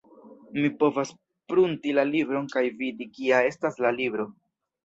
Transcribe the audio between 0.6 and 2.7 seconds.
Mi povas prunti la libron kaj